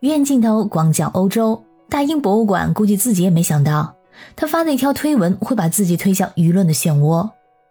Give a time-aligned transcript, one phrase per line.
[0.00, 3.96] 远镜头广角欧洲，大英博物馆估计自己也没想到，
[4.36, 7.28] 他发的一条推文会把自己推向舆论的漩涡。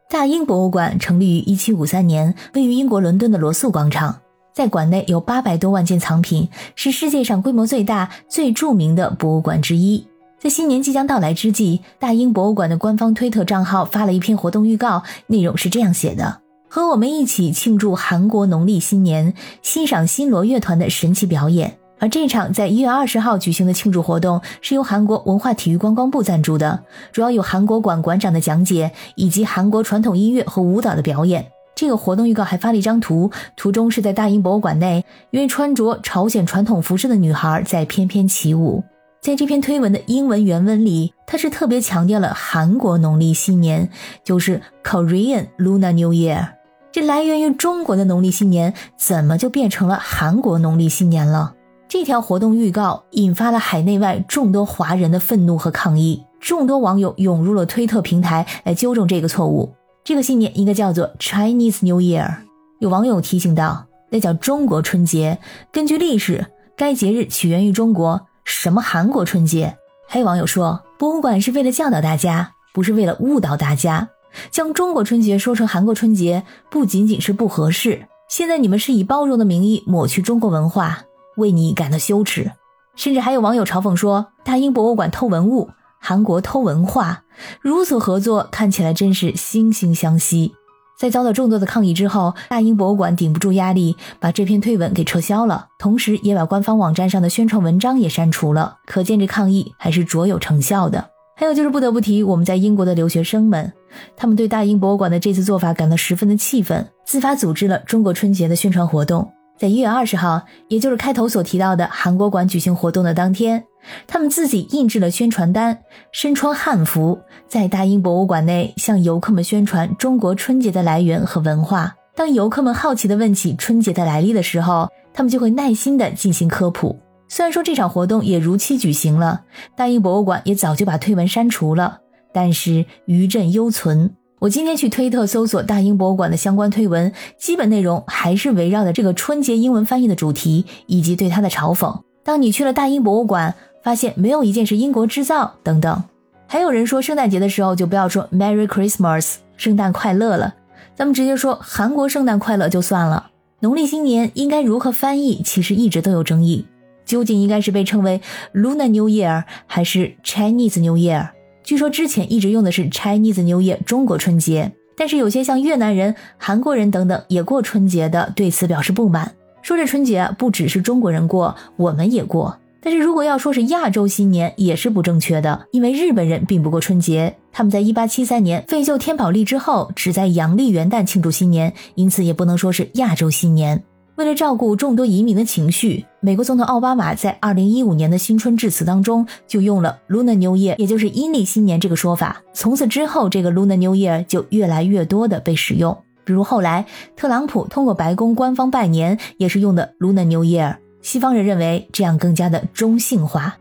[0.10, 4.20] 大英博物馆成立于1753年，位于英国伦敦的罗素广场，
[4.54, 10.06] 在馆内有八百多万件藏品，是世界上规模最大、最著名的博物馆之一。
[10.38, 31.48] 在新年即将到来之际，大英博物馆的官方推特账号发了一篇活动预告，内容是这样写的：“和我们一起庆祝韩国农历新年，欣赏新罗乐团的神奇表演。”而这场在一月二十号举行的庆祝活动是由韩国文化体育观光部赞助的，主要有韩国馆馆长的讲解以及韩国传统音乐和舞蹈的表演。
[31.76, 38.84] 这个活动预告还发了一张图，图中是在大英博物馆内，一位穿着朝鲜传统服饰的女孩在翩翩起舞。
[39.22, 43.90] 在这篇推文的英文原文里，他是特别强调了韩国农历新年，
[44.24, 46.48] 就是 Korean Lunar New Year。
[46.92, 51.54] 这来源于中国的农历新年，怎么就变成了韩国农历新年了？
[52.00, 59.74] 这条活动预告引发了海内外众多华人的愤怒和抗议，众多网友涌入了推特平台来纠正这个错误。
[60.04, 62.36] 这个新年应该叫做 Chinese New Year。
[62.78, 65.40] 有网友提醒道：“那叫中国春节。
[65.72, 66.46] 根据历史，
[66.78, 69.76] 该节日起源于中国，什么韩国春节？”
[70.08, 74.10] 还有网友说，博物馆是为了教导大家，不是为了误导大家。
[74.52, 81.00] 将中国春节说成韩国春节，不仅仅是不合适，现在你们是以包容的名义抹去中国文化。
[81.38, 82.52] 为你感到羞耻，
[82.96, 87.24] 甚至还有网友嘲讽说：“大英博物馆偷文物，韩国偷文化，
[87.62, 90.54] 如此合作看起来真是惺惺相惜。”
[91.00, 98.78] 在遭到众多的抗议之后，大英博物馆顶不住压力，把这篇推文给撤销了，同时也把官方网站上的宣传文章也删除了。
[98.88, 101.12] 可见这抗议还是卓有成效的。
[101.36, 103.72] 还有就是不得不提我们在英国的留学生们，
[104.16, 109.32] 他们对大英博物馆的这次做法感到十分的气愤，自发组织了中国春节的宣传活动。
[109.58, 113.64] 在一月二十号，也就是开头所提到的韩国馆举行活动的当天，
[114.06, 115.80] 他们自己印制了宣传单，
[116.12, 121.96] 身穿汉服，在大英博物馆内向游客们宣传中国春节的来源和文化。
[122.16, 127.00] 当游客们好奇地问起春节的来历的时候，他们就会耐心地进行科普。
[127.28, 129.42] 虽然说这场活动也如期举行了，
[129.76, 132.00] 大英博物馆也早就把推文删除了，
[132.32, 134.16] 但是余震犹存。
[134.40, 142.02] 我今天去推特搜索大英博物馆的相关推文，基本内容还是围绕着这个春节英文翻译的主题以及对它的嘲讽。
[142.24, 146.04] 当你去了大英博物馆，发现没有一件是英国制造等等。
[146.46, 150.54] 还有人说圣诞节的时候就不要说 Merry Christmas，圣诞快乐了，
[150.96, 153.32] 咱们直接说韩国圣诞快乐就算了。
[153.62, 156.68] 农历新年应该如何翻译，其实一直都有争议，
[157.06, 158.22] 究竟应该是被称为
[158.54, 161.30] Lunar New Year 还是 Chinese New Year？
[161.68, 172.58] 据说之前一直用的是 Chinese New Year 中国春节，但是有些像越南人、韩国人等等也过春节的，对此表示不满，说这春节不只是中国人过，我们也过。
[172.80, 183.84] 但是如果要说是亚洲新年，也是不正确的，因为日本人并不过春节，他们在1873年废旧天宝历之后，只在阳历元旦庆祝新年，因此也不能说是亚洲新年。
[184.18, 192.42] 为了照顾众多移民的情绪，美国总统奥巴马在二零一五年的新春致辞当中就用了 Lunar New Year，也就是阴历新年这个说法。
[192.52, 195.96] 从此之后，这个 Lunar New Year 就越来越多的被使用。
[196.26, 200.78] 比如后来特朗普通过白宫官方拜年也是用的 Lunar New Year。
[201.04, 203.58] 西方人认为这样更加的中性化，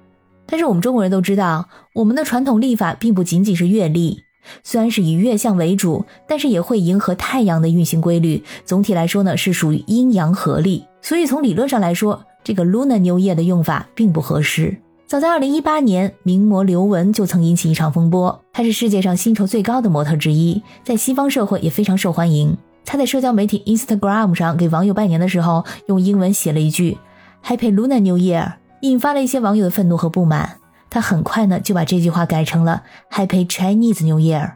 [0.47, 4.23] 但是我们中国人都知道，我们的传统历法并不仅仅是月历。
[4.63, 8.43] 虽然是以月相为主，但是也会迎合太阳的运行规律。
[8.65, 10.85] 总体来说呢，是属于阴阳合历。
[11.03, 14.77] 所以从理论上来说，这个 Lunar New Year 的用法并不合适。
[15.07, 18.43] 早在2018年，名模刘雯就曾引起一场风波。
[18.53, 22.57] 她是世界上薪酬最高的模特之一，在西方社会也非常受欢迎。
[22.85, 26.99] 她在社交媒体 Instagram 上给网友拜年的时候，用英文写了一句
[27.45, 30.57] Happy Lunar New Year，引发了一些网友的愤怒和不满。
[30.97, 34.53] 他很快呢就把这句话改成了 Happy Chinese New Year。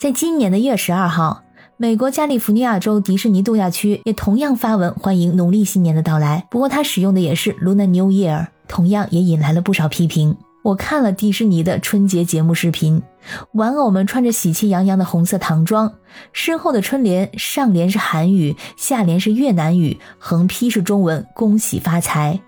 [0.00, 1.42] 在今年的一月十二号，
[1.76, 6.46] 美国加利福尼亚州迪士尼度假区也同样发文欢迎农历新年的到来。
[6.50, 10.34] 不过他使用的也是 Lunar New Year，同样也引来了不少批评。
[10.62, 13.02] 我看了迪士尼的春节节目视频，
[13.52, 15.92] 玩偶们穿着喜气洋洋的红色唐装，
[16.32, 22.40] 身后的春联上联是韩语，下联是越南语，横批是中文“恭喜发财”。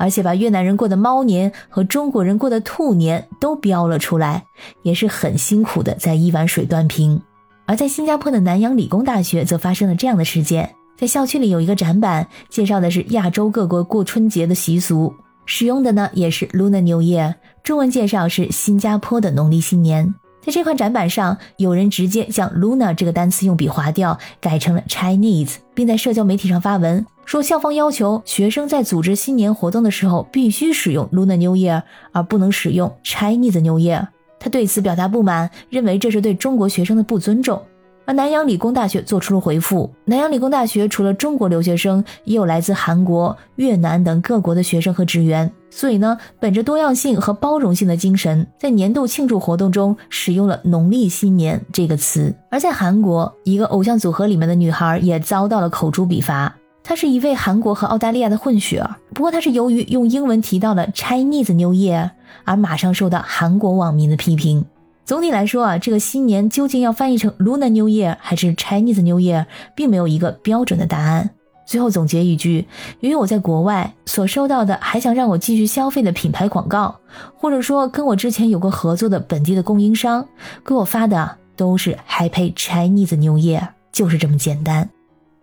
[0.00, 4.46] 而且把越南人过的猫年和中国人过的兔年都标了出来，
[4.82, 7.20] 也是很辛苦的在一碗水端平。
[7.66, 15.14] 而在新加坡的南洋理工大学则发生了这样的事件，在校区里有一个展板，介绍的是亚洲各国过春节的习俗，
[15.44, 20.14] 使用的呢也是 Lunar New Year，中文介绍是新加坡的农历新年。
[20.42, 27.04] 在这块展板上，有人直接将 Luna 这个单词用笔划掉，改成了 Chinese，并在社交媒体上发文。
[27.30, 31.80] 说校方要求学生在组织新年活动的时候必须使用 Lunar New Year，
[32.10, 34.08] 而不能使用 Chinese New Year。
[34.40, 37.62] 他对此表达不满，认为这是对中国学生的不尊重。
[38.04, 39.88] 而南洋理工大学做出了回复。
[40.06, 45.52] 南洋理工大学除了中国留学生，也有来自韩国、越南等各国的学生和职员。
[45.70, 52.34] 所以呢，本着多样性和包容性的精神，在年度庆祝活动中使用了“农历新年”这个词。
[52.50, 56.56] 而在韩国，一个偶像组合里面的女孩也遭到了口诛笔伐。
[56.82, 62.10] 她是一位韩国和澳大利亚的混血儿，不过她是由于用英文提到了 Chinese New Year，
[62.44, 64.64] 而马上受到韩国网民的批评。
[65.04, 71.30] 总体来说啊，这个新年究竟要翻译成 Lunar New Year 还是 Chinese New Year，并没有一个标准的答案。
[71.66, 72.66] 最后总结一句：
[73.00, 76.96] 由于我在国外所收到的还想让我继续消费的品牌广告，
[77.36, 80.26] 或者说跟我之前有过合作的本地的供应商
[80.64, 84.88] 给我发的都是 Happy Chinese New Year，就是这么简单。